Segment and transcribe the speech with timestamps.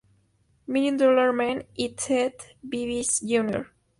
[0.65, 3.71] Million Dollar Man y Ted DiBiase, Jr.